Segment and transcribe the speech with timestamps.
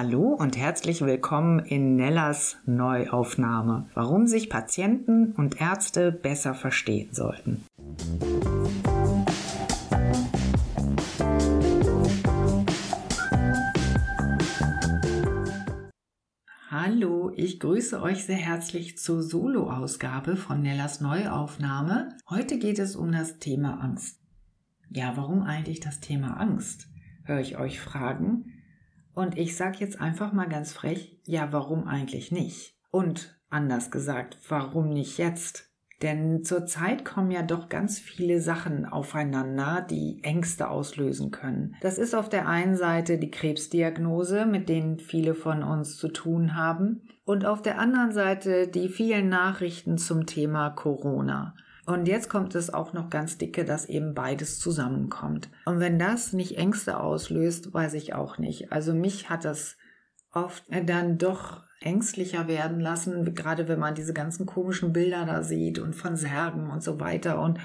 [0.00, 3.88] Hallo und herzlich willkommen in Nellas Neuaufnahme.
[3.94, 7.64] Warum sich Patienten und Ärzte besser verstehen sollten.
[16.70, 22.10] Hallo, ich grüße euch sehr herzlich zur Solo-Ausgabe von Nellas Neuaufnahme.
[22.30, 24.20] Heute geht es um das Thema Angst.
[24.90, 26.86] Ja, warum eigentlich das Thema Angst?
[27.24, 28.47] Höre ich euch fragen.
[29.18, 32.76] Und ich sag jetzt einfach mal ganz frech, ja, warum eigentlich nicht?
[32.92, 35.72] Und anders gesagt, warum nicht jetzt?
[36.02, 41.74] Denn zurzeit kommen ja doch ganz viele Sachen aufeinander, die Ängste auslösen können.
[41.80, 46.54] Das ist auf der einen Seite die Krebsdiagnose, mit denen viele von uns zu tun
[46.54, 51.56] haben, und auf der anderen Seite die vielen Nachrichten zum Thema Corona.
[51.88, 55.48] Und jetzt kommt es auch noch ganz dicke, dass eben beides zusammenkommt.
[55.64, 58.72] Und wenn das nicht Ängste auslöst, weiß ich auch nicht.
[58.72, 59.78] Also mich hat das
[60.30, 65.78] oft dann doch ängstlicher werden lassen, gerade wenn man diese ganzen komischen Bilder da sieht
[65.78, 67.58] und von Särgen und so weiter und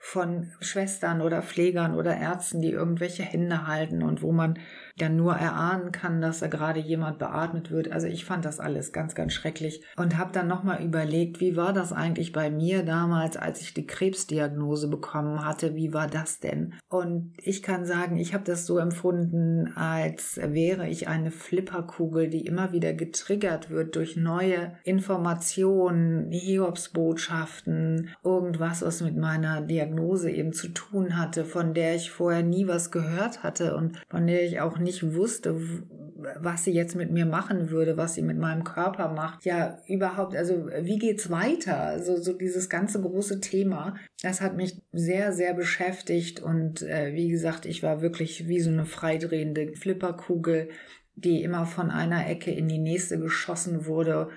[0.00, 4.58] von Schwestern oder Pflegern oder Ärzten, die irgendwelche Hände halten und wo man
[5.00, 7.92] dann nur erahnen kann, dass da gerade jemand beatmet wird.
[7.92, 11.72] Also ich fand das alles ganz, ganz schrecklich und habe dann nochmal überlegt, wie war
[11.72, 16.74] das eigentlich bei mir damals, als ich die Krebsdiagnose bekommen hatte, wie war das denn?
[16.88, 22.46] Und ich kann sagen, ich habe das so empfunden, als wäre ich eine Flipperkugel, die
[22.46, 30.68] immer wieder getriggert wird durch neue Informationen, Hiobsbotschaften, irgendwas, was mit meiner Diagnose eben zu
[30.68, 34.78] tun hatte, von der ich vorher nie was gehört hatte und von der ich auch
[34.90, 35.60] nicht wusste,
[36.40, 39.44] was sie jetzt mit mir machen würde, was sie mit meinem Körper macht.
[39.44, 41.80] Ja, überhaupt, also wie geht's weiter?
[41.80, 47.28] Also so dieses ganze große Thema, das hat mich sehr, sehr beschäftigt und äh, wie
[47.28, 50.68] gesagt, ich war wirklich wie so eine freidrehende Flipperkugel,
[51.14, 54.28] die immer von einer Ecke in die nächste geschossen wurde.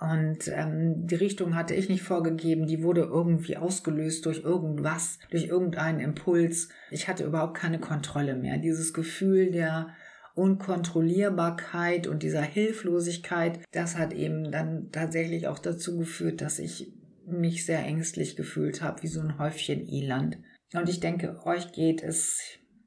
[0.00, 5.46] Und ähm, die Richtung hatte ich nicht vorgegeben, die wurde irgendwie ausgelöst durch irgendwas, durch
[5.46, 6.68] irgendeinen Impuls.
[6.90, 8.58] Ich hatte überhaupt keine Kontrolle mehr.
[8.58, 9.88] Dieses Gefühl der
[10.36, 16.92] Unkontrollierbarkeit und dieser Hilflosigkeit, das hat eben dann tatsächlich auch dazu geführt, dass ich
[17.26, 20.38] mich sehr ängstlich gefühlt habe, wie so ein Häufchen Elend.
[20.74, 22.40] Und ich denke, euch geht es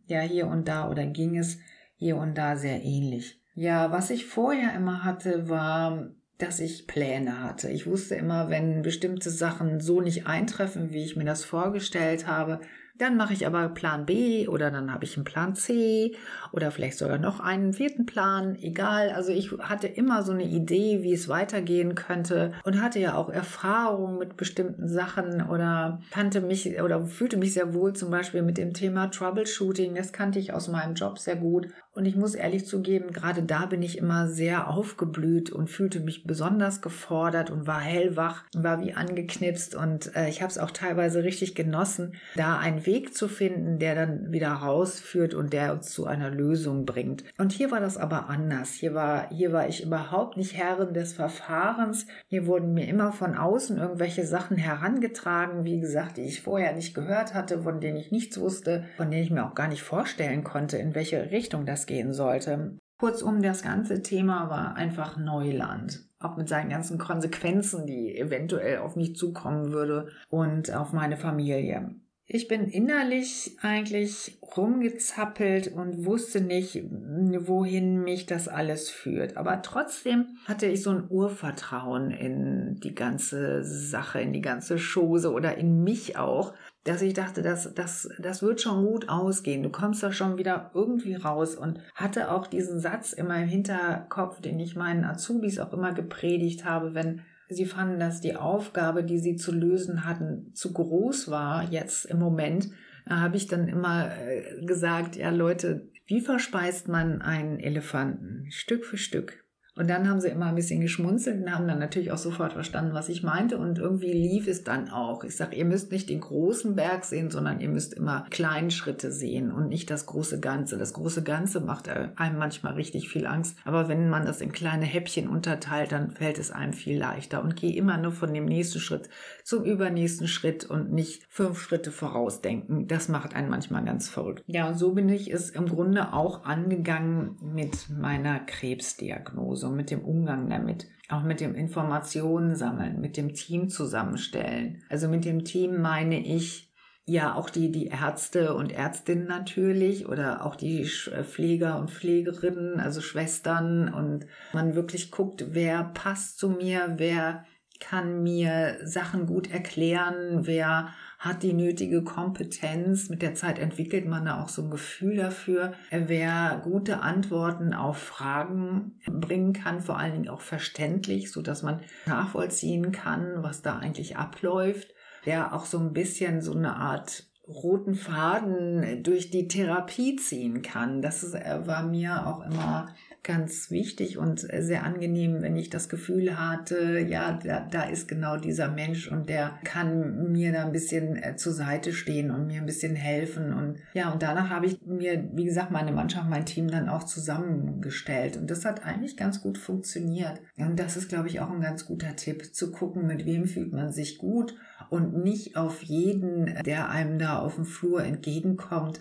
[0.07, 1.59] ja hier und da oder ging es
[1.97, 3.41] hier und da sehr ähnlich.
[3.53, 6.09] Ja, was ich vorher immer hatte, war
[6.41, 7.69] dass ich Pläne hatte.
[7.69, 12.59] Ich wusste immer, wenn bestimmte Sachen so nicht eintreffen, wie ich mir das vorgestellt habe,
[13.01, 16.15] dann mache ich aber Plan B oder dann habe ich einen Plan C
[16.51, 19.09] oder vielleicht sogar noch einen vierten Plan, egal.
[19.09, 23.29] Also ich hatte immer so eine Idee, wie es weitergehen könnte und hatte ja auch
[23.29, 28.57] Erfahrung mit bestimmten Sachen oder kannte mich oder fühlte mich sehr wohl zum Beispiel mit
[28.57, 29.95] dem Thema Troubleshooting.
[29.95, 31.69] Das kannte ich aus meinem Job sehr gut.
[31.93, 36.23] Und ich muss ehrlich zugeben, gerade da bin ich immer sehr aufgeblüht und fühlte mich
[36.23, 41.23] besonders gefordert und war hellwach, war wie angeknipst und äh, ich habe es auch teilweise
[41.23, 46.05] richtig genossen, da einen Weg zu finden, der dann wieder rausführt und der uns zu
[46.05, 47.25] einer Lösung bringt.
[47.37, 48.69] Und hier war das aber anders.
[48.69, 52.07] Hier war, hier war ich überhaupt nicht Herrin des Verfahrens.
[52.27, 56.93] Hier wurden mir immer von außen irgendwelche Sachen herangetragen, wie gesagt, die ich vorher nicht
[56.93, 60.45] gehört hatte, von denen ich nichts wusste, von denen ich mir auch gar nicht vorstellen
[60.45, 62.77] konnte, in welche Richtung das gehen sollte.
[62.99, 66.05] Kurzum, das ganze Thema war einfach Neuland.
[66.19, 71.95] Auch mit seinen ganzen Konsequenzen, die eventuell auf mich zukommen würde und auf meine Familie.
[72.33, 79.35] Ich bin innerlich eigentlich rumgezappelt und wusste nicht, wohin mich das alles führt.
[79.35, 85.33] Aber trotzdem hatte ich so ein Urvertrauen in die ganze Sache, in die ganze Chose
[85.33, 86.53] oder in mich auch,
[86.83, 89.63] dass ich dachte, das, das, das wird schon gut ausgehen.
[89.63, 94.41] Du kommst da schon wieder irgendwie raus und hatte auch diesen Satz immer im Hinterkopf,
[94.41, 97.21] den ich meinen Azubis auch immer gepredigt habe, wenn
[97.53, 102.17] Sie fanden, dass die Aufgabe, die sie zu lösen hatten, zu groß war jetzt im
[102.17, 102.69] Moment.
[103.05, 108.45] Da habe ich dann immer äh, gesagt, ja Leute, wie verspeist man einen Elefanten?
[108.51, 109.43] Stück für Stück.
[109.81, 112.93] Und dann haben sie immer ein bisschen geschmunzelt und haben dann natürlich auch sofort verstanden,
[112.93, 113.57] was ich meinte.
[113.57, 115.23] Und irgendwie lief es dann auch.
[115.23, 119.11] Ich sage, ihr müsst nicht den großen Berg sehen, sondern ihr müsst immer kleine Schritte
[119.11, 120.77] sehen und nicht das große Ganze.
[120.77, 123.57] Das große Ganze macht einem manchmal richtig viel Angst.
[123.65, 127.41] Aber wenn man das in kleine Häppchen unterteilt, dann fällt es einem viel leichter.
[127.43, 129.09] Und geh immer nur von dem nächsten Schritt
[129.43, 132.87] zum übernächsten Schritt und nicht fünf Schritte vorausdenken.
[132.87, 134.43] Das macht einen manchmal ganz verrückt.
[134.45, 139.89] Ja, und so bin ich es im Grunde auch angegangen mit meiner Krebsdiagnose so mit
[139.89, 144.83] dem Umgang damit, auch mit dem Informationen sammeln, mit dem Team zusammenstellen.
[144.89, 146.67] Also mit dem Team meine ich
[147.05, 153.01] ja, auch die, die Ärzte und Ärztinnen natürlich oder auch die Pfleger und Pflegerinnen, also
[153.01, 157.43] Schwestern und man wirklich guckt, wer passt zu mir, wer
[157.79, 163.07] kann mir Sachen gut erklären, wer hat die nötige Kompetenz.
[163.07, 167.99] Mit der Zeit entwickelt man da auch so ein Gefühl dafür, wer gute Antworten auf
[167.99, 173.77] Fragen bringen kann, vor allen Dingen auch verständlich, so dass man nachvollziehen kann, was da
[173.77, 174.95] eigentlich abläuft,
[175.27, 181.03] der auch so ein bisschen so eine Art roten Faden durch die Therapie ziehen kann.
[181.03, 186.99] Das war mir auch immer ganz wichtig und sehr angenehm, wenn ich das Gefühl hatte,
[186.99, 191.35] ja, da, da ist genau dieser Mensch und der kann mir da ein bisschen äh,
[191.35, 193.53] zur Seite stehen und mir ein bisschen helfen.
[193.53, 197.03] Und ja, und danach habe ich mir, wie gesagt, meine Mannschaft, mein Team dann auch
[197.03, 198.37] zusammengestellt.
[198.37, 200.41] Und das hat eigentlich ganz gut funktioniert.
[200.57, 203.71] Und das ist, glaube ich, auch ein ganz guter Tipp, zu gucken, mit wem fühlt
[203.71, 204.55] man sich gut
[204.89, 208.99] und nicht auf jeden, der einem da auf dem Flur entgegenkommt,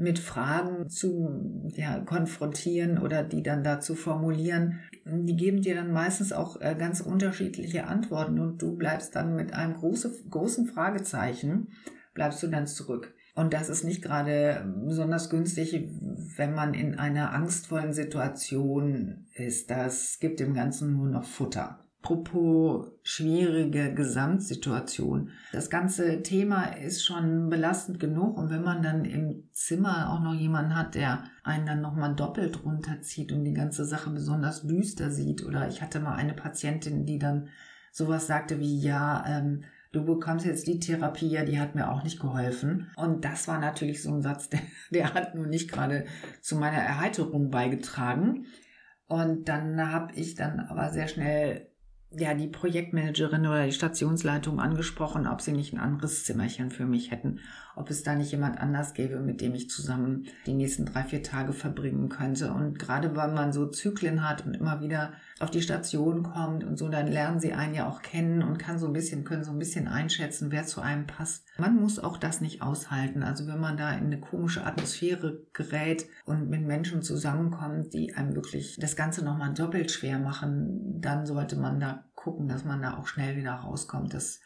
[0.00, 4.80] mit Fragen zu ja, konfrontieren oder die dann dazu formulieren.
[5.04, 9.52] Die geben dir dann meistens auch äh, ganz unterschiedliche Antworten und du bleibst dann mit
[9.52, 11.68] einem große, großen Fragezeichen,
[12.14, 13.14] bleibst du dann zurück.
[13.34, 15.74] Und das ist nicht gerade besonders günstig,
[16.36, 19.70] wenn man in einer angstvollen Situation ist.
[19.70, 21.84] Das gibt dem Ganzen nur noch Futter.
[22.02, 25.30] Apropos schwierige Gesamtsituation.
[25.52, 30.34] Das ganze Thema ist schon belastend genug und wenn man dann im Zimmer auch noch
[30.34, 35.44] jemanden hat, der einen dann nochmal doppelt runterzieht und die ganze Sache besonders düster sieht
[35.44, 37.48] oder ich hatte mal eine Patientin, die dann
[37.92, 42.02] sowas sagte wie, ja, ähm, du bekommst jetzt die Therapie, ja, die hat mir auch
[42.02, 42.90] nicht geholfen.
[42.96, 44.60] Und das war natürlich so ein Satz, der,
[44.90, 46.06] der hat nun nicht gerade
[46.40, 48.46] zu meiner Erheiterung beigetragen.
[49.06, 51.69] Und dann habe ich dann aber sehr schnell
[52.12, 57.12] ja, die Projektmanagerin oder die Stationsleitung angesprochen, ob sie nicht ein anderes Zimmerchen für mich
[57.12, 57.38] hätten,
[57.76, 61.22] ob es da nicht jemand anders gäbe, mit dem ich zusammen die nächsten drei, vier
[61.22, 62.52] Tage verbringen könnte.
[62.52, 66.76] Und gerade weil man so Zyklen hat und immer wieder auf die Station kommt und
[66.76, 69.52] so, dann lernen sie einen ja auch kennen und kann so ein bisschen, können so
[69.52, 71.46] ein bisschen einschätzen, wer zu einem passt.
[71.58, 73.22] Man muss auch das nicht aushalten.
[73.22, 78.34] Also wenn man da in eine komische Atmosphäre gerät und mit Menschen zusammenkommt, die einem
[78.34, 82.98] wirklich das Ganze nochmal doppelt schwer machen, dann sollte man da gucken, dass man da
[82.98, 84.12] auch schnell wieder rauskommt.
[84.12, 84.40] Das,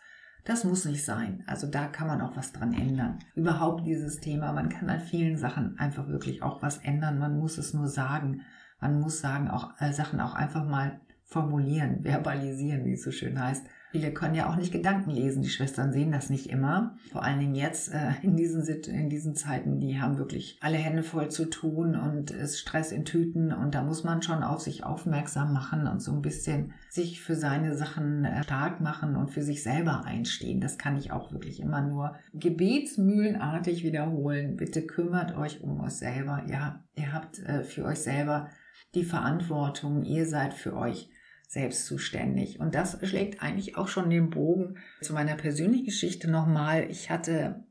[0.44, 1.42] das muss nicht sein.
[1.46, 3.18] Also da kann man auch was dran ändern.
[3.34, 7.18] Überhaupt dieses Thema, man kann an vielen Sachen einfach wirklich auch was ändern.
[7.18, 8.42] Man muss es nur sagen.
[8.80, 13.38] Man muss sagen, auch äh, Sachen auch einfach mal formulieren, verbalisieren, wie es so schön
[13.38, 13.66] heißt.
[13.94, 15.42] Viele können ja auch nicht Gedanken lesen.
[15.42, 16.96] Die Schwestern sehen das nicht immer.
[17.12, 21.04] Vor allen Dingen jetzt äh, in, diesen, in diesen Zeiten, die haben wirklich alle Hände
[21.04, 23.52] voll zu tun und es Stress in Tüten.
[23.52, 27.36] Und da muss man schon auf sich aufmerksam machen und so ein bisschen sich für
[27.36, 30.60] seine Sachen äh, stark machen und für sich selber einstehen.
[30.60, 34.56] Das kann ich auch wirklich immer nur gebetsmühlenartig wiederholen.
[34.56, 36.42] Bitte kümmert euch um euch selber.
[36.48, 38.48] Ja, ihr habt äh, für euch selber
[38.96, 40.02] die Verantwortung.
[40.02, 41.10] Ihr seid für euch
[41.54, 42.60] selbst zuständig.
[42.60, 46.90] Und das schlägt eigentlich auch schon den Bogen zu meiner persönlichen Geschichte nochmal.
[46.90, 47.64] Ich hatte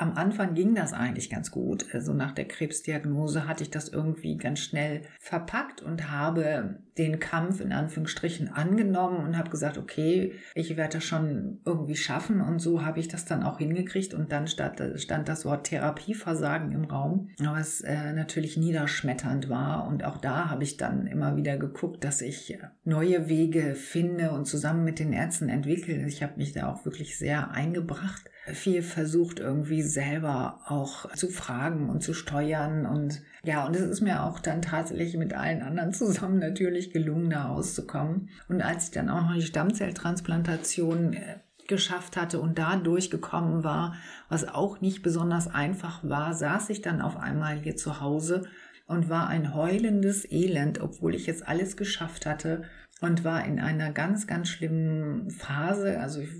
[0.00, 1.84] am Anfang ging das eigentlich ganz gut.
[1.92, 7.60] Also nach der Krebsdiagnose hatte ich das irgendwie ganz schnell verpackt und habe den Kampf
[7.60, 12.82] in Anführungsstrichen angenommen und habe gesagt, okay, ich werde das schon irgendwie schaffen und so
[12.82, 17.28] habe ich das dann auch hingekriegt und dann stand, stand das Wort Therapieversagen im Raum,
[17.38, 22.22] was äh, natürlich niederschmetternd war und auch da habe ich dann immer wieder geguckt, dass
[22.22, 26.06] ich neue Wege finde und zusammen mit den Ärzten entwickle.
[26.06, 31.90] Ich habe mich da auch wirklich sehr eingebracht viel versucht irgendwie selber auch zu fragen
[31.90, 35.92] und zu steuern und ja, und es ist mir auch dann tatsächlich mit allen anderen
[35.94, 38.28] zusammen natürlich gelungen, da rauszukommen.
[38.48, 43.94] Und als ich dann auch noch die Stammzelltransplantation äh, geschafft hatte und da durchgekommen war,
[44.28, 48.44] was auch nicht besonders einfach war, saß ich dann auf einmal hier zu Hause
[48.86, 52.64] und war ein heulendes Elend, obwohl ich jetzt alles geschafft hatte
[53.00, 56.00] und war in einer ganz, ganz schlimmen Phase.
[56.00, 56.30] Also ich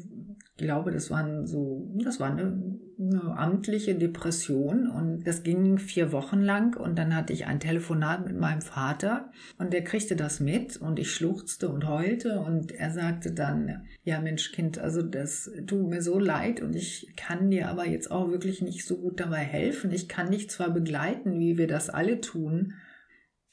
[0.60, 6.40] glaube, das waren so, das war eine, eine, amtliche Depression und das ging vier Wochen
[6.40, 10.76] lang und dann hatte ich ein Telefonat mit meinem Vater und der kriegte das mit
[10.76, 15.88] und ich schluchzte und heulte und er sagte dann, ja Mensch Kind, also das tut
[15.88, 19.38] mir so leid und ich kann dir aber jetzt auch wirklich nicht so gut dabei
[19.38, 19.90] helfen.
[19.90, 22.74] Ich kann dich zwar begleiten, wie wir das alle tun,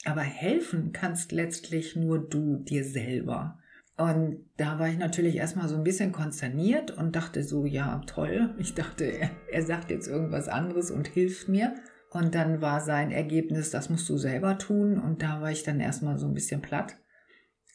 [0.04, 3.58] aber helfen kannst letztlich nur du dir selber.
[3.98, 8.54] Und da war ich natürlich erstmal so ein bisschen konsterniert und dachte so, ja, toll.
[8.56, 9.04] Ich dachte,
[9.50, 11.74] er, sagt jetzt irgendwas anderes und hilft mir.
[12.10, 15.00] Und dann war sein Ergebnis, das musst du selber tun.
[15.00, 16.94] Und da war ich dann erstmal so ein bisschen platt,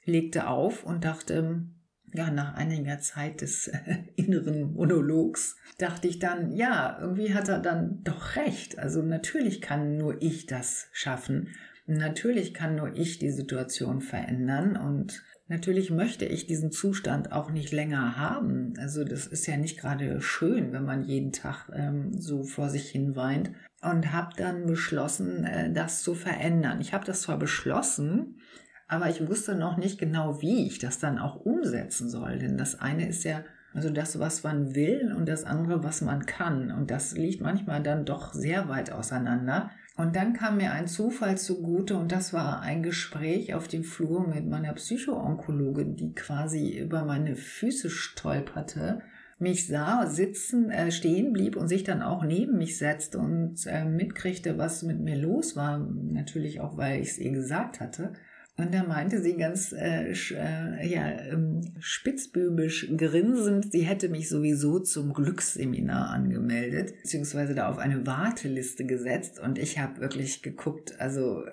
[0.06, 1.66] legte auf und dachte,
[2.14, 3.70] ja, nach einiger Zeit des
[4.16, 8.80] inneren Monologs dachte ich dann, ja, irgendwie hat er dann doch recht.
[8.80, 11.50] Also natürlich kann nur ich das schaffen.
[11.86, 15.22] Natürlich kann nur ich die Situation verändern und
[15.54, 18.74] natürlich möchte ich diesen Zustand auch nicht länger haben.
[18.80, 22.90] Also das ist ja nicht gerade schön, wenn man jeden Tag ähm, so vor sich
[22.90, 23.52] hin weint
[23.84, 26.82] und habe dann beschlossen, äh, das zu verändern.
[26.82, 28.40] Ich habe das zwar beschlossen,
[28.88, 32.40] aber ich wusste noch nicht genau, wie ich das dann auch umsetzen soll.
[32.40, 33.44] Denn das eine ist ja
[33.76, 36.72] also das, was man will und das andere, was man kann.
[36.72, 39.70] Und das liegt manchmal dann doch sehr weit auseinander.
[39.96, 44.28] Und dann kam mir ein Zufall zugute und das war ein Gespräch auf dem Flur
[44.28, 49.02] mit meiner Psychoonkologin, die quasi über meine Füße stolperte,
[49.38, 53.86] mich sah, sitzen, äh, stehen blieb und sich dann auch neben mich setzte und äh,
[53.86, 55.78] mitkriegte, was mit mir los war.
[55.78, 58.14] Natürlich auch, weil ich es ihr gesagt hatte.
[58.56, 64.80] Und da meinte sie ganz äh, äh, ja, ähm, spitzbübisch grinsend, sie hätte mich sowieso
[64.80, 69.40] zum Glücksseminar angemeldet, beziehungsweise da auf eine Warteliste gesetzt.
[69.40, 71.44] Und ich habe wirklich geguckt, also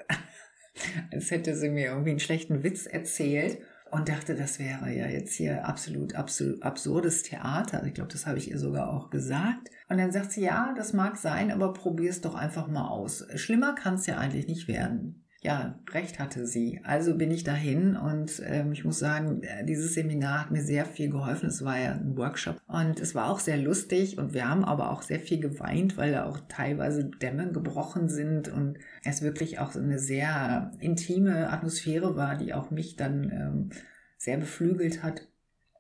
[1.11, 5.33] als hätte sie mir irgendwie einen schlechten Witz erzählt und dachte, das wäre ja jetzt
[5.33, 7.83] hier absolut, absolut absurdes Theater.
[7.87, 9.71] Ich glaube, das habe ich ihr sogar auch gesagt.
[9.89, 13.27] Und dann sagt sie, ja, das mag sein, aber probier es doch einfach mal aus.
[13.37, 16.81] Schlimmer kann es ja eigentlich nicht werden ja, recht hatte sie.
[16.85, 20.85] Also bin ich dahin und ähm, ich muss sagen, äh, dieses Seminar hat mir sehr
[20.85, 21.49] viel geholfen.
[21.49, 24.91] Es war ja ein Workshop und es war auch sehr lustig und wir haben aber
[24.91, 29.73] auch sehr viel geweint, weil da auch teilweise Dämme gebrochen sind und es wirklich auch
[29.73, 33.71] so eine sehr intime Atmosphäre war, die auch mich dann ähm,
[34.19, 35.27] sehr beflügelt hat.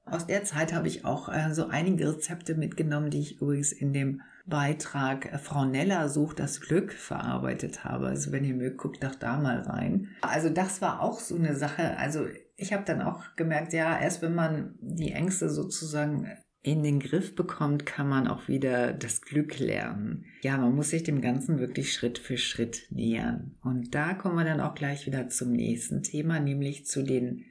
[0.06, 3.92] Aus der Zeit habe ich auch äh, so einige Rezepte mitgenommen, die ich übrigens in
[3.92, 8.06] dem Beitrag äh, Frau Neller sucht das Glück verarbeitet habe.
[8.06, 10.08] Also wenn ihr mögt, guckt doch da mal rein.
[10.22, 11.96] Also das war auch so eine Sache.
[11.96, 16.28] Also ich habe dann auch gemerkt, ja, erst wenn man die Ängste sozusagen
[16.62, 20.26] in den Griff bekommt, kann man auch wieder das Glück lernen.
[20.42, 23.56] Ja, man muss sich dem Ganzen wirklich Schritt für Schritt nähern.
[23.62, 27.46] Und da kommen wir dann auch gleich wieder zum nächsten Thema, nämlich zu den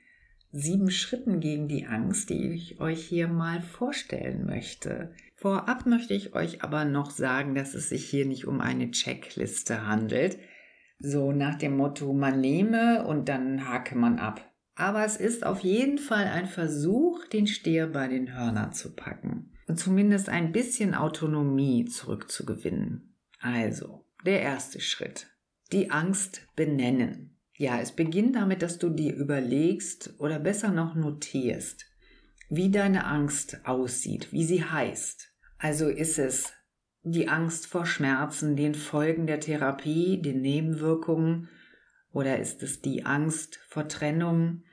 [0.52, 5.12] sieben Schritten gegen die Angst, die ich euch hier mal vorstellen möchte.
[5.40, 9.88] Vorab möchte ich euch aber noch sagen, dass es sich hier nicht um eine Checkliste
[9.88, 10.38] handelt,
[11.00, 14.46] so nach dem Motto, man nehme und dann hake man ab.
[14.76, 19.54] Aber es ist auf jeden Fall ein Versuch, den Stier bei den Hörnern zu packen
[19.70, 23.16] und zumindest ein bisschen Autonomie zurückzugewinnen.
[23.40, 25.28] Also, der erste Schritt.
[25.72, 27.38] Die Angst benennen.
[27.56, 31.86] Ja, es beginnt damit, dass du dir überlegst oder besser noch notierst,
[32.50, 35.29] wie deine Angst aussieht, wie sie heißt.
[35.60, 36.54] Also ist es
[37.04, 41.50] die Angst vor Schmerzen, den Folgen der Therapie, den Nebenwirkungen,
[42.12, 44.64] oder ist es die Angst vor Trennung,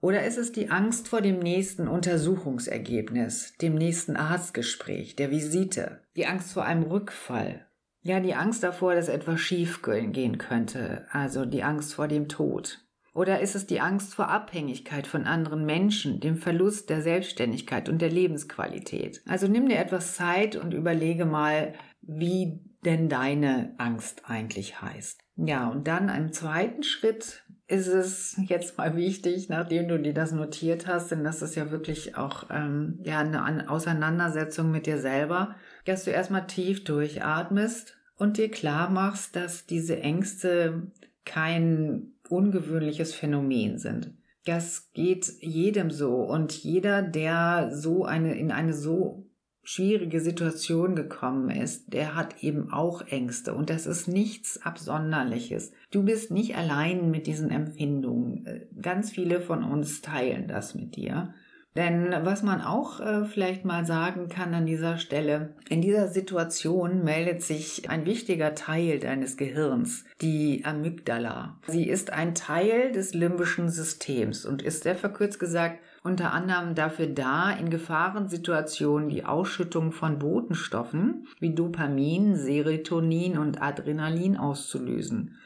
[0.00, 6.26] oder ist es die Angst vor dem nächsten Untersuchungsergebnis, dem nächsten Arztgespräch, der Visite, die
[6.26, 7.66] Angst vor einem Rückfall,
[8.02, 12.82] ja, die Angst davor, dass etwas schief gehen könnte, also die Angst vor dem Tod.
[13.12, 18.00] Oder ist es die Angst vor Abhängigkeit von anderen Menschen, dem Verlust der Selbstständigkeit und
[18.00, 19.22] der Lebensqualität?
[19.26, 25.20] Also nimm dir etwas Zeit und überlege mal, wie denn deine Angst eigentlich heißt.
[25.36, 30.32] Ja, und dann im zweiten Schritt ist es jetzt mal wichtig, nachdem du dir das
[30.32, 35.56] notiert hast, denn das ist ja wirklich auch ähm, ja, eine Auseinandersetzung mit dir selber,
[35.84, 40.90] dass du erstmal tief durchatmest und dir klar machst, dass diese Ängste
[41.24, 44.14] kein ungewöhnliches Phänomen sind.
[44.44, 49.26] Das geht jedem so und jeder, der so eine, in eine so
[49.62, 55.72] schwierige Situation gekommen ist, der hat eben auch Ängste und das ist nichts Absonderliches.
[55.90, 58.46] Du bist nicht allein mit diesen Empfindungen.
[58.80, 61.34] Ganz viele von uns teilen das mit dir.
[61.76, 67.04] Denn was man auch äh, vielleicht mal sagen kann an dieser Stelle, in dieser Situation
[67.04, 71.58] meldet sich ein wichtiger Teil deines Gehirns, die Amygdala.
[71.68, 77.06] Sie ist ein Teil des limbischen Systems und ist sehr verkürzt gesagt unter anderem dafür
[77.08, 85.36] da, in Gefahrensituationen die Ausschüttung von Botenstoffen wie Dopamin, Serotonin und Adrenalin auszulösen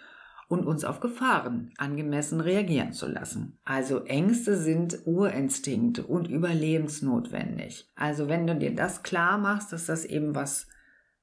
[0.55, 3.59] und uns auf Gefahren angemessen reagieren zu lassen.
[3.65, 7.91] Also Ängste sind Urinstinkt und überlebensnotwendig.
[7.97, 10.69] Also wenn du dir das klar machst, dass das eben was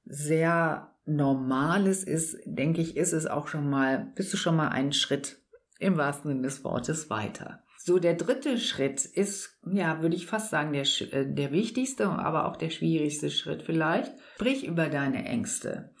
[0.04, 4.92] sehr Normales ist, denke ich, ist es auch schon mal, bist du schon mal einen
[4.92, 5.38] Schritt
[5.78, 7.62] im wahrsten Sinne des Wortes weiter.
[7.84, 12.46] So, der dritte Schritt ist, ja, würde ich fast sagen, der, äh, der wichtigste, aber
[12.46, 14.12] auch der schwierigste Schritt vielleicht.
[14.36, 15.91] Sprich über deine Ängste.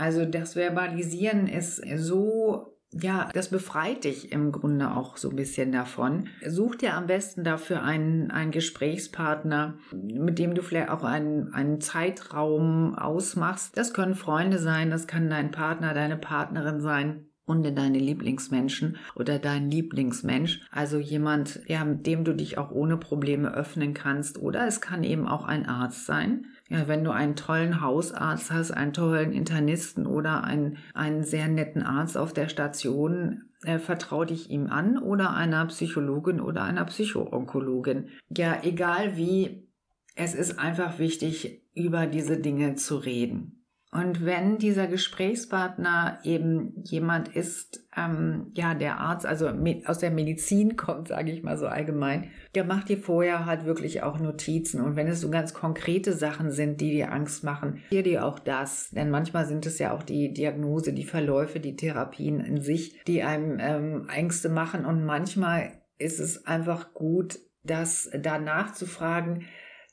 [0.00, 5.70] Also das Verbalisieren ist so ja, das befreit dich im Grunde auch so ein bisschen
[5.70, 6.26] davon.
[6.44, 11.80] Such dir am besten dafür einen, einen Gesprächspartner, mit dem du vielleicht auch einen, einen
[11.80, 13.76] Zeitraum ausmachst.
[13.76, 19.38] Das können Freunde sein, das kann dein Partner, deine Partnerin sein und deine Lieblingsmenschen oder
[19.38, 20.60] dein Lieblingsmensch.
[20.70, 24.38] Also jemand, ja, mit dem du dich auch ohne Probleme öffnen kannst.
[24.38, 26.46] Oder es kann eben auch ein Arzt sein.
[26.68, 31.82] Ja, wenn du einen tollen Hausarzt hast, einen tollen Internisten oder einen, einen sehr netten
[31.82, 38.08] Arzt auf der Station, äh, vertrau dich ihm an oder einer Psychologin oder einer Psychoonkologin.
[38.28, 39.66] Ja, egal wie,
[40.14, 43.59] es ist einfach wichtig, über diese Dinge zu reden.
[43.92, 49.50] Und wenn dieser Gesprächspartner eben jemand ist, ähm, ja, der Arzt, also
[49.84, 54.04] aus der Medizin kommt, sage ich mal so allgemein, der macht dir vorher halt wirklich
[54.04, 54.80] auch Notizen.
[54.80, 58.38] Und wenn es so ganz konkrete Sachen sind, die dir Angst machen, hier dir auch
[58.38, 58.90] das.
[58.90, 63.24] Denn manchmal sind es ja auch die Diagnose, die Verläufe, die Therapien in sich, die
[63.24, 64.84] einem ähm, Ängste machen.
[64.84, 69.46] Und manchmal ist es einfach gut, das danach zu fragen,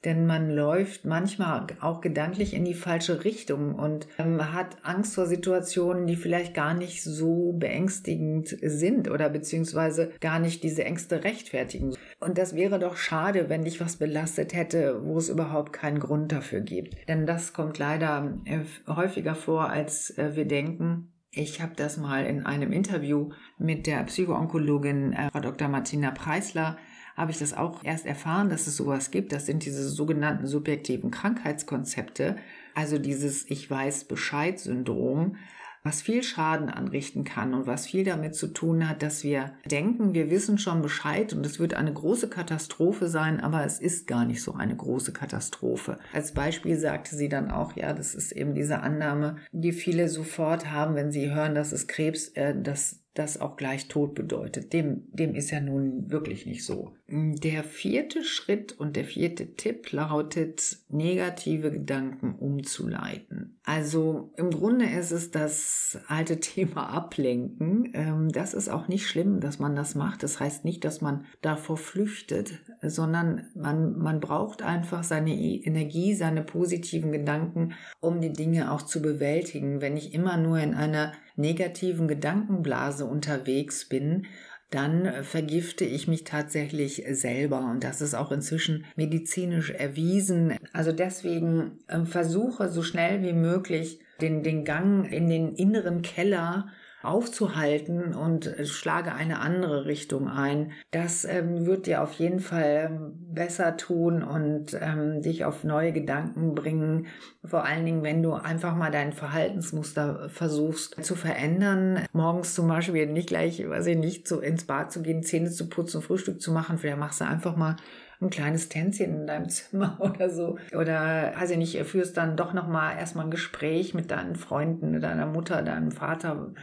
[0.07, 5.25] denn man läuft manchmal auch gedanklich in die falsche Richtung und ähm, hat Angst vor
[5.25, 11.93] Situationen, die vielleicht gar nicht so beängstigend sind oder beziehungsweise gar nicht diese Ängste rechtfertigen.
[12.21, 16.31] Und das wäre doch schade, wenn dich was belastet hätte, wo es überhaupt keinen Grund
[16.31, 16.95] dafür gibt.
[17.09, 21.11] Denn das kommt leider äh, häufiger vor, als äh, wir denken.
[21.31, 25.67] Ich habe das mal in einem Interview mit der Psychoonkologin äh, Frau Dr.
[25.67, 26.77] Martina Preisler
[27.17, 29.31] habe ich das auch erst erfahren, dass es sowas gibt.
[29.31, 32.37] Das sind diese sogenannten subjektiven Krankheitskonzepte,
[32.75, 35.35] also dieses Ich weiß Bescheid Syndrom,
[35.83, 40.13] was viel Schaden anrichten kann und was viel damit zu tun hat, dass wir denken,
[40.13, 44.25] wir wissen schon Bescheid und es wird eine große Katastrophe sein, aber es ist gar
[44.25, 45.97] nicht so eine große Katastrophe.
[46.13, 50.69] Als Beispiel sagte sie dann auch, ja, das ist eben diese Annahme, die viele sofort
[50.71, 54.73] haben, wenn sie hören, dass es Krebs, äh, dass das auch gleich Tod bedeutet.
[54.73, 56.93] Dem, dem ist ja nun wirklich nicht so.
[57.09, 63.57] Der vierte Schritt und der vierte Tipp lautet, negative Gedanken umzuleiten.
[63.63, 67.91] Also im Grunde ist es das alte Thema Ablenken.
[67.93, 70.21] Ähm, das ist auch nicht schlimm, dass man das macht.
[70.21, 76.13] Das heißt nicht, dass man davor flüchtet, sondern man, man braucht einfach seine e-, Energie,
[76.13, 79.79] seine positiven Gedanken, um die Dinge auch zu bewältigen.
[79.79, 84.25] Wenn ich immer nur in einer negativen Gedankenblase unterwegs bin,
[84.69, 87.59] dann vergifte ich mich tatsächlich selber.
[87.71, 90.57] Und das ist auch inzwischen medizinisch erwiesen.
[90.73, 96.67] Also deswegen äh, versuche so schnell wie möglich den, den Gang in den inneren Keller
[97.07, 100.71] aufzuhalten und schlage eine andere Richtung ein.
[100.91, 105.93] Das ähm, wird dir auf jeden Fall ähm, besser tun und ähm, dich auf neue
[105.93, 107.07] Gedanken bringen.
[107.43, 112.05] Vor allen Dingen, wenn du einfach mal dein Verhaltensmuster versuchst zu verändern.
[112.11, 115.69] Morgens zum Beispiel nicht gleich, weiß ich nicht, so ins Bad zu gehen, Zähne zu
[115.69, 116.77] putzen, Frühstück zu machen.
[116.77, 117.77] Vielleicht machst du einfach mal
[118.19, 120.57] ein kleines Tänzchen in deinem Zimmer oder so.
[120.73, 125.25] Oder, weiß ich nicht, führst dann doch nochmal erstmal ein Gespräch mit deinen Freunden, deiner
[125.25, 126.53] Mutter, deinem Vater,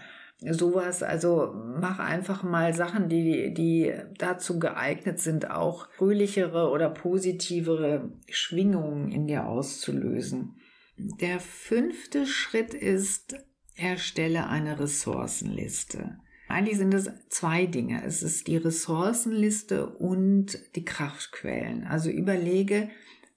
[0.53, 1.03] sowas.
[1.03, 9.11] Also mach einfach mal Sachen, die, die dazu geeignet sind, auch fröhlichere oder positivere Schwingungen
[9.11, 10.57] in dir auszulösen.
[10.97, 13.37] Der fünfte Schritt ist,
[13.75, 16.19] erstelle eine Ressourcenliste.
[16.49, 18.05] Eigentlich sind es zwei Dinge.
[18.05, 21.85] Es ist die Ressourcenliste und die Kraftquellen.
[21.85, 22.91] Also überlege,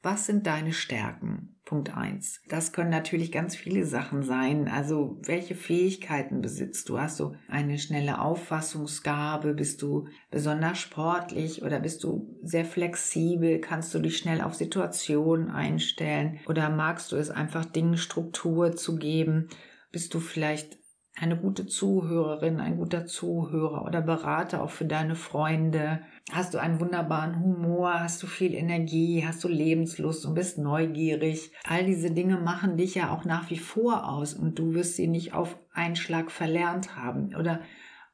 [0.03, 1.56] was sind deine Stärken?
[1.67, 2.41] Punkt eins.
[2.47, 4.69] Das können natürlich ganz viele Sachen sein.
[4.69, 6.97] Also welche Fähigkeiten besitzt du?
[6.97, 9.53] Hast du eine schnelle Auffassungsgabe?
[9.53, 13.59] Bist du besonders sportlich oder bist du sehr flexibel?
[13.59, 16.39] Kannst du dich schnell auf Situationen einstellen?
[16.47, 19.49] Oder magst du es einfach Dingen Struktur zu geben?
[19.91, 20.76] Bist du vielleicht
[21.19, 26.01] eine gute Zuhörerin, ein guter Zuhörer oder Berater auch für deine Freunde?
[26.31, 27.99] Hast du einen wunderbaren Humor?
[27.99, 29.25] Hast du viel Energie?
[29.25, 31.51] Hast du Lebenslust und bist neugierig?
[31.67, 35.07] All diese Dinge machen dich ja auch nach wie vor aus und du wirst sie
[35.07, 37.35] nicht auf einen Schlag verlernt haben.
[37.35, 37.61] Oder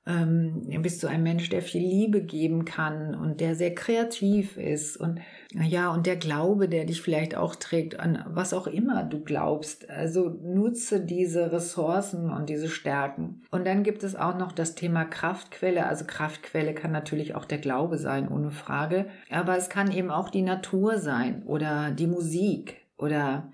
[0.06, 4.98] ähm, bist du ein Mensch, der viel Liebe geben kann und der sehr kreativ ist
[4.98, 5.20] und
[5.62, 9.88] ja, und der Glaube, der dich vielleicht auch trägt an was auch immer du glaubst.
[9.89, 13.44] Also nutze diese Ressourcen und diese Stärken.
[13.52, 15.86] Und dann gibt es auch noch das Thema Kraftquelle.
[15.86, 19.06] Also Kraftquelle kann natürlich auch der Glaube sein, ohne Frage.
[19.30, 23.52] Aber es kann eben auch die Natur sein oder die Musik oder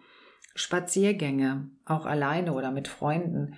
[0.55, 3.55] Spaziergänge, auch alleine oder mit Freunden.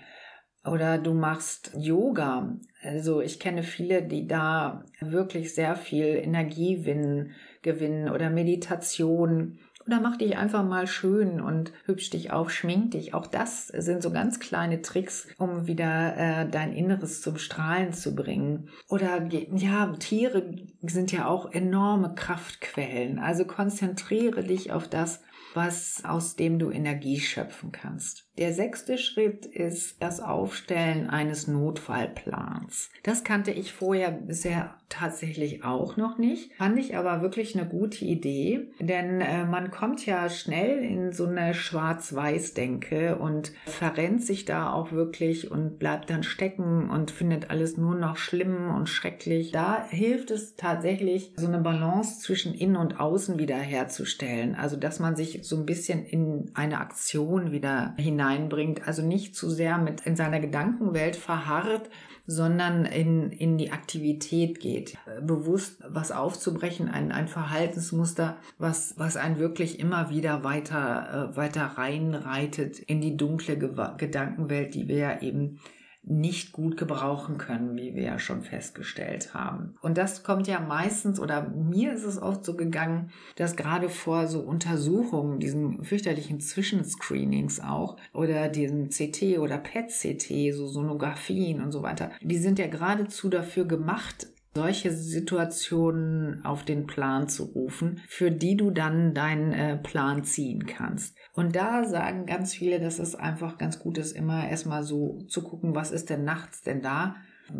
[0.63, 2.57] Oder du machst Yoga.
[2.83, 9.99] Also ich kenne viele, die da wirklich sehr viel Energie gewinnen, gewinnen oder Meditation Oder
[9.99, 13.13] mach dich einfach mal schön und hübsch dich auf, schmink dich.
[13.13, 18.13] Auch das sind so ganz kleine Tricks, um wieder äh, dein Inneres zum Strahlen zu
[18.13, 18.69] bringen.
[18.89, 23.17] Oder ja, Tiere sind ja auch enorme Kraftquellen.
[23.17, 25.21] Also konzentriere dich auf das,
[25.53, 28.30] was aus dem du Energie schöpfen kannst.
[28.37, 32.89] Der sechste Schritt ist das Aufstellen eines Notfallplans.
[33.03, 38.03] Das kannte ich vorher bisher tatsächlich auch noch nicht, fand ich aber wirklich eine gute
[38.05, 44.71] Idee, denn äh, man kommt ja schnell in so eine Schwarz-Weiß-Denke und verrennt sich da
[44.71, 49.51] auch wirklich und bleibt dann stecken und findet alles nur noch schlimm und schrecklich.
[49.51, 54.55] Da hilft es tatsächlich, so eine Balance zwischen innen und außen wiederherzustellen.
[54.55, 59.35] Also, dass man sich so ein bisschen in eine Aktion wieder hinein hineinbringt, also nicht
[59.35, 61.89] zu sehr mit in seiner Gedankenwelt verharrt,
[62.27, 64.97] sondern in, in die Aktivität geht.
[65.21, 71.63] Bewusst was aufzubrechen, ein, ein Verhaltensmuster, was, was einen wirklich immer wieder weiter, äh, weiter
[71.77, 75.59] reinreitet in die dunkle Gedankenwelt, die wir ja eben
[76.03, 79.75] nicht gut gebrauchen können, wie wir ja schon festgestellt haben.
[79.81, 84.27] Und das kommt ja meistens, oder mir ist es oft so gegangen, dass gerade vor
[84.27, 91.83] so Untersuchungen, diesen fürchterlichen Zwischenscreenings auch, oder diesen CT oder PET-CT, so Sonographien und so
[91.83, 98.31] weiter, die sind ja geradezu dafür gemacht, solche Situationen auf den Plan zu rufen, für
[98.31, 101.15] die du dann deinen äh, Plan ziehen kannst.
[101.33, 105.41] Und da sagen ganz viele, dass es einfach ganz gut ist, immer erstmal so zu
[105.43, 107.15] gucken, was ist denn nachts denn da?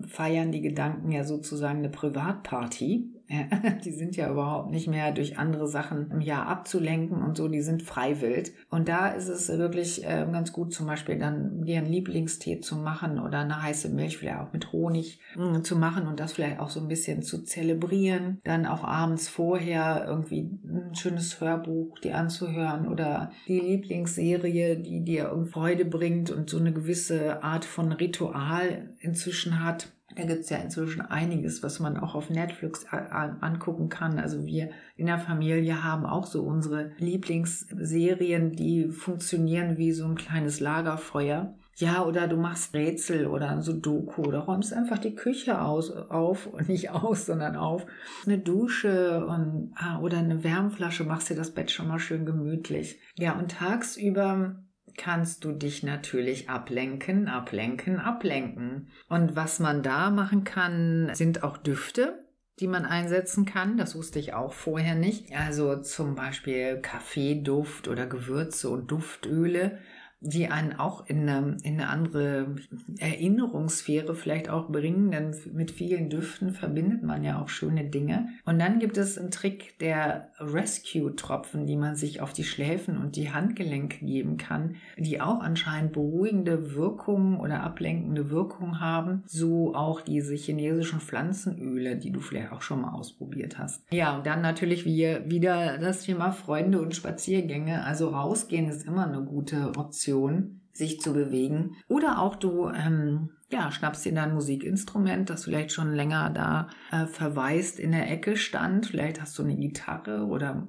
[0.08, 3.14] Feiern die Gedanken ja sozusagen eine Privatparty
[3.86, 7.62] die sind ja überhaupt nicht mehr durch andere Sachen im Jahr abzulenken und so, die
[7.62, 8.54] sind freiwillig.
[8.70, 13.20] Und da ist es wirklich äh, ganz gut, zum Beispiel dann einen Lieblingstee zu machen
[13.20, 16.70] oder eine heiße Milch vielleicht auch mit Honig mh, zu machen und das vielleicht auch
[16.70, 18.40] so ein bisschen zu zelebrieren.
[18.44, 25.32] Dann auch abends vorher irgendwie ein schönes Hörbuch dir anzuhören oder die Lieblingsserie, die dir
[25.52, 31.02] Freude bringt und so eine gewisse Art von Ritual inzwischen hat da gibt's ja inzwischen
[31.02, 34.20] einiges, was man auch auf Netflix angucken kann.
[34.20, 40.16] Also wir in der Familie haben auch so unsere Lieblingsserien, die funktionieren wie so ein
[40.16, 41.56] kleines Lagerfeuer.
[41.78, 46.46] Ja, oder du machst Rätsel oder so Doku oder räumst einfach die Küche aus, auf
[46.48, 47.86] und nicht aus, sondern auf.
[48.26, 53.00] Eine Dusche und, ah, oder eine Wärmflasche, machst dir das Bett schon mal schön gemütlich.
[53.18, 54.58] Ja, und tagsüber
[54.98, 58.88] kannst du dich natürlich ablenken, ablenken, ablenken.
[59.08, 62.22] Und was man da machen kann, sind auch Düfte
[62.62, 63.76] die man einsetzen kann.
[63.76, 65.36] Das wusste ich auch vorher nicht.
[65.36, 69.80] Also zum Beispiel Kaffeeduft oder Gewürze und Duftöle
[70.24, 72.56] die einen auch in eine, in eine andere
[73.00, 78.30] Erinnerungssphäre vielleicht auch bringen, denn mit vielen Düften verbindet man ja auch schöne Dinge.
[78.46, 83.16] Und dann gibt es einen Trick der Rescue-Tropfen, die man sich auf die Schläfen und
[83.16, 90.02] die Handgelenke geben kann, die auch anscheinend beruhigende Wirkungen oder ablenkende Wirkungen haben, so auch
[90.02, 93.82] diese chinesischen Pflanzenöle, die du vielleicht auch schon mal ausprobiert hast.
[93.92, 97.84] Ja, und dann natürlich wieder das Thema Freunde und Spaziergänge.
[97.84, 101.76] Also rausgehen ist immer eine gute Option Motivation, sich zu bewegen.
[101.88, 107.06] Oder auch du ähm, ja, schnappst dir dein Musikinstrument, das vielleicht schon länger da äh,
[107.08, 108.86] verwaist in der Ecke stand.
[108.88, 110.68] Vielleicht hast du eine Gitarre oder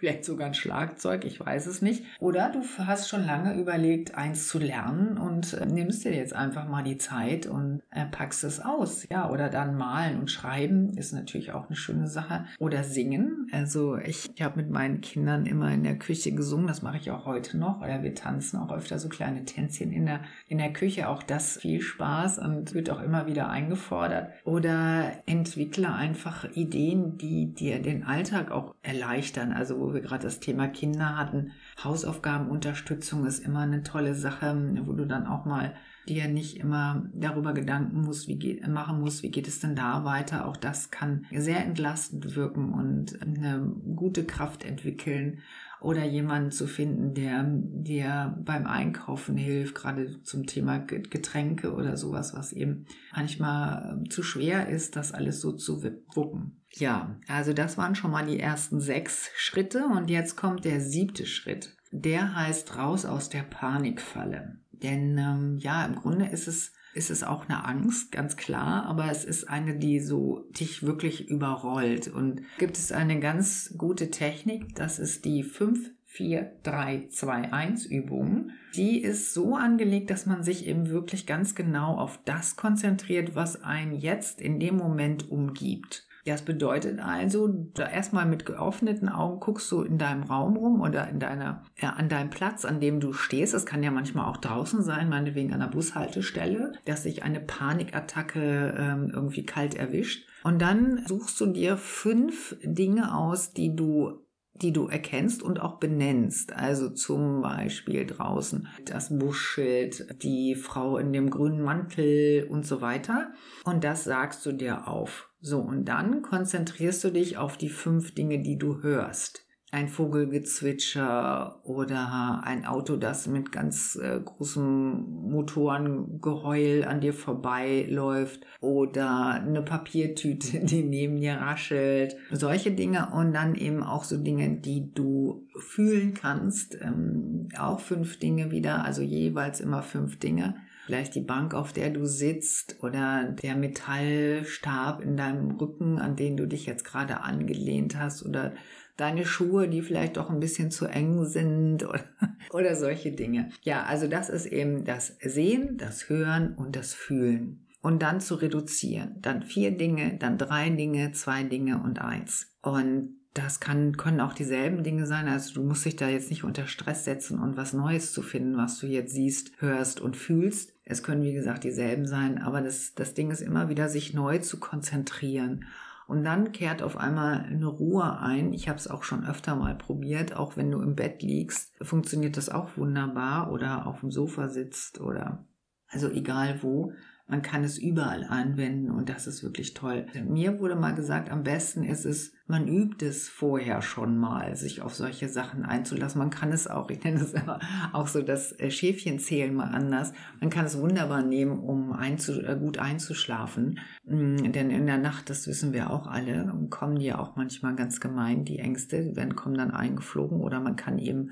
[0.00, 2.04] vielleicht sogar ein Schlagzeug, ich weiß es nicht.
[2.18, 6.66] Oder du hast schon lange überlegt, eins zu lernen und äh, nimmst dir jetzt einfach
[6.66, 9.06] mal die Zeit und äh, packst es aus.
[9.10, 12.46] Ja, oder dann malen und schreiben ist natürlich auch eine schöne Sache.
[12.58, 13.48] Oder singen.
[13.52, 17.10] Also ich, ich habe mit meinen Kindern immer in der Küche gesungen, das mache ich
[17.10, 17.82] auch heute noch.
[17.82, 21.08] Oder wir tanzen auch öfter so kleine Tänzchen in der, in der Küche.
[21.08, 24.30] Auch das viel Spaß und wird auch immer wieder eingefordert.
[24.44, 29.52] Oder entwickle einfach Ideen, die dir den Alltag auch erleichtern.
[29.52, 31.52] Also wo wir gerade das Thema Kinder hatten.
[31.82, 35.74] Hausaufgabenunterstützung ist immer eine tolle Sache, wo du dann auch mal
[36.08, 40.04] dir nicht immer darüber Gedanken musst, wie geht, machen musst, wie geht es denn da
[40.04, 40.46] weiter.
[40.46, 43.60] Auch das kann sehr entlastend wirken und eine
[43.96, 45.40] gute Kraft entwickeln
[45.80, 52.34] oder jemanden zu finden, der dir beim Einkaufen hilft, gerade zum Thema Getränke oder sowas,
[52.34, 55.82] was eben manchmal zu schwer ist, das alles so zu
[56.14, 56.60] wuppen.
[56.72, 61.26] Ja, also das waren schon mal die ersten sechs Schritte und jetzt kommt der siebte
[61.26, 61.76] Schritt.
[61.92, 64.58] Der heißt raus aus der Panikfalle.
[64.70, 69.10] Denn ähm, ja, im Grunde ist es ist es auch eine Angst, ganz klar, aber
[69.10, 72.08] es ist eine, die so dich wirklich überrollt.
[72.08, 77.86] Und gibt es eine ganz gute Technik, das ist die 5 4, 3, 2, 1
[77.86, 78.50] Übung.
[78.74, 83.62] Die ist so angelegt, dass man sich eben wirklich ganz genau auf das konzentriert, was
[83.62, 86.08] einen jetzt in dem Moment umgibt.
[86.24, 91.08] Das bedeutet also, da erstmal mit geöffneten Augen guckst du in deinem Raum rum oder
[91.08, 93.54] in deiner, ja, an deinem Platz, an dem du stehst.
[93.54, 98.74] Es kann ja manchmal auch draußen sein, meinetwegen an einer Bushaltestelle, dass sich eine Panikattacke
[98.78, 100.26] ähm, irgendwie kalt erwischt.
[100.44, 104.20] Und dann suchst du dir fünf Dinge aus, die du
[104.62, 106.52] die du erkennst und auch benennst.
[106.52, 113.32] Also zum Beispiel draußen das Buschschild, die Frau in dem grünen Mantel und so weiter.
[113.64, 115.29] Und das sagst du dir auf.
[115.40, 121.60] So, und dann konzentrierst du dich auf die fünf Dinge, die du hörst ein Vogelgezwitscher
[121.64, 130.60] oder ein Auto, das mit ganz äh, großem Motorengeheul an dir vorbeiläuft oder eine Papiertüte,
[130.64, 132.16] die neben dir raschelt.
[132.32, 136.76] Solche Dinge und dann eben auch so Dinge, die du fühlen kannst.
[136.80, 140.56] Ähm, auch fünf Dinge wieder, also jeweils immer fünf Dinge
[140.90, 146.36] vielleicht die Bank, auf der du sitzt oder der Metallstab in deinem Rücken, an den
[146.36, 148.54] du dich jetzt gerade angelehnt hast oder
[148.96, 152.04] deine Schuhe, die vielleicht doch ein bisschen zu eng sind oder,
[152.52, 153.50] oder solche Dinge.
[153.62, 157.68] Ja, also das ist eben das Sehen, das Hören und das Fühlen.
[157.82, 159.18] Und dann zu reduzieren.
[159.22, 162.52] Dann vier Dinge, dann drei Dinge, zwei Dinge und eins.
[162.62, 165.28] Und das kann, können auch dieselben Dinge sein.
[165.28, 168.56] Also du musst dich da jetzt nicht unter Stress setzen und was Neues zu finden,
[168.56, 170.72] was du jetzt siehst, hörst und fühlst.
[170.90, 174.38] Es können, wie gesagt, dieselben sein, aber das, das Ding ist immer wieder, sich neu
[174.38, 175.64] zu konzentrieren
[176.10, 178.52] und dann kehrt auf einmal eine Ruhe ein.
[178.52, 182.36] Ich habe es auch schon öfter mal probiert, auch wenn du im Bett liegst, funktioniert
[182.36, 185.46] das auch wunderbar oder auf dem Sofa sitzt oder
[185.86, 186.92] also egal wo.
[187.30, 190.06] Man kann es überall anwenden und das ist wirklich toll.
[190.26, 194.82] Mir wurde mal gesagt, am besten ist es, man übt es vorher schon mal, sich
[194.82, 196.18] auf solche Sachen einzulassen.
[196.18, 197.60] Man kann es auch, ich nenne es immer
[197.92, 200.12] auch so das äh, Schäfchenzählen mal anders.
[200.40, 203.78] Man kann es wunderbar nehmen, um einzu, äh, gut einzuschlafen.
[204.06, 208.00] Mm, denn in der Nacht, das wissen wir auch alle, kommen ja auch manchmal ganz
[208.00, 211.30] gemein, die Ängste, werden, kommen dann eingeflogen oder man kann eben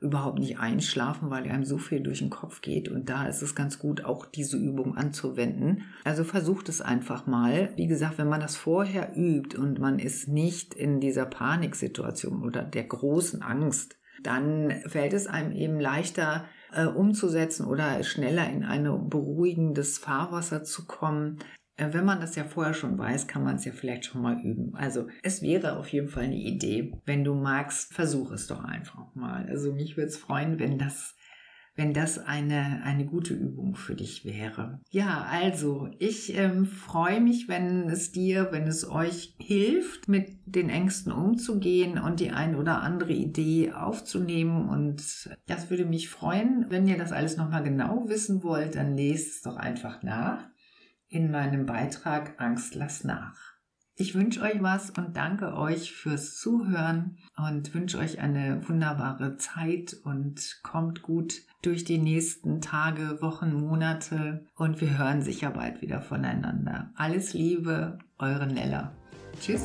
[0.00, 2.88] überhaupt nicht einschlafen, weil einem so viel durch den Kopf geht.
[2.88, 5.82] Und da ist es ganz gut, auch diese Übung anzuwenden.
[6.04, 7.70] Also versucht es einfach mal.
[7.76, 12.62] Wie gesagt, wenn man das vorher übt und man ist nicht in dieser Paniksituation oder
[12.62, 19.08] der großen Angst, dann fällt es einem eben leichter, äh, umzusetzen oder schneller in ein
[19.08, 21.38] beruhigendes Fahrwasser zu kommen,
[21.78, 24.74] wenn man das ja vorher schon weiß, kann man es ja vielleicht schon mal üben.
[24.74, 26.92] Also es wäre auf jeden Fall eine Idee.
[27.06, 29.46] Wenn du magst, versuch es doch einfach mal.
[29.48, 31.14] Also mich würde es freuen, wenn das
[31.78, 34.80] wenn das eine, eine gute Übung für dich wäre.
[34.90, 40.70] Ja, also ich ähm, freue mich, wenn es dir, wenn es euch hilft, mit den
[40.70, 44.68] Ängsten umzugehen und die ein oder andere Idee aufzunehmen.
[44.68, 46.66] Und das würde mich freuen.
[46.68, 50.48] Wenn ihr das alles nochmal genau wissen wollt, dann lest es doch einfach nach
[51.08, 53.58] in meinem Beitrag Angst lass nach.
[54.00, 59.96] Ich wünsche euch was und danke euch fürs Zuhören und wünsche euch eine wunderbare Zeit
[60.04, 66.00] und kommt gut durch die nächsten Tage, Wochen, Monate und wir hören sicher bald wieder
[66.00, 66.92] voneinander.
[66.94, 68.92] Alles Liebe, eure Nella.
[69.40, 69.64] Tschüss.